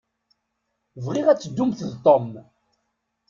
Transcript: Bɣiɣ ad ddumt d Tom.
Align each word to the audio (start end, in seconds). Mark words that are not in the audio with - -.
Bɣiɣ 1.05 1.27
ad 1.29 1.39
ddumt 1.45 1.79
d 1.89 1.93
Tom. 2.05 2.27